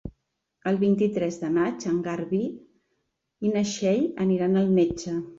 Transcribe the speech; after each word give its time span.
El 0.69 0.77
vint-i-tres 0.83 1.35
de 1.41 1.49
maig 1.57 1.83
en 1.91 1.99
Garbí 2.07 2.39
i 3.49 3.51
na 3.57 3.63
Txell 3.73 4.01
aniran 4.25 4.57
al 4.63 4.73
metge. 4.79 5.15